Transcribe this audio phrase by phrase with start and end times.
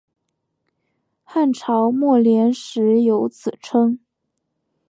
[1.23, 3.99] 汉朝末年始有此称。